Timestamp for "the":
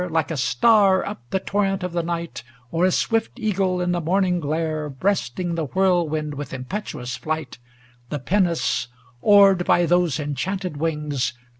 1.29-1.39, 1.93-2.01, 3.91-4.01, 5.53-5.65, 8.09-8.17